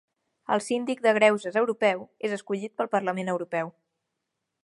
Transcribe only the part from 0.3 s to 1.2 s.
El síndic de